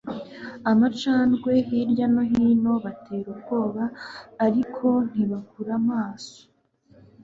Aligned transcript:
amacandwe 0.71 1.51
hirya 1.67 2.05
no 2.13 2.23
hino. 2.31 2.73
batera 2.83 3.27
ubwoba, 3.33 3.83
ariko 4.45 4.87
ntibakure 5.09 5.71
amaraso 5.79 6.39